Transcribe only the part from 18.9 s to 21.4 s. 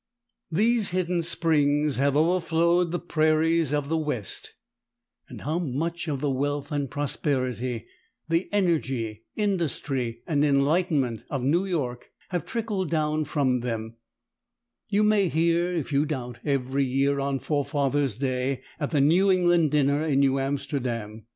New England dinner in New Amsterdam.